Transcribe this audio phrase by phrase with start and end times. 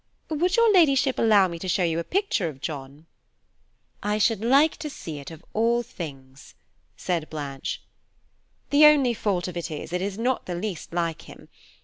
[0.31, 3.05] Would your Ladyship allow me to show you a picture of John?"
[4.01, 6.55] "I should like to see it of all things,"
[6.97, 7.83] said Blanche.
[8.71, 11.49] "The only fault of it is that it is not the least like him.